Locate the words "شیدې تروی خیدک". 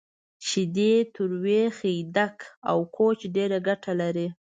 0.47-2.37